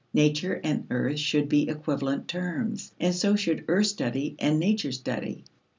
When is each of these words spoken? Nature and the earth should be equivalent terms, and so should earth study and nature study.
Nature 0.15 0.59
and 0.63 0.87
the 0.89 0.95
earth 0.95 1.19
should 1.19 1.47
be 1.47 1.69
equivalent 1.69 2.27
terms, 2.27 2.91
and 2.99 3.13
so 3.13 3.35
should 3.35 3.63
earth 3.67 3.85
study 3.85 4.35
and 4.39 4.59
nature 4.59 4.91
study. 4.91 5.43